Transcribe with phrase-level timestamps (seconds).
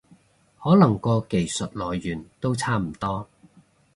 [0.59, 3.27] 可能個技術來源都差唔多